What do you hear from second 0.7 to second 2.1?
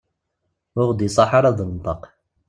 Ur aɣ-d-iṣaḥ ara ad d-nenṭeq.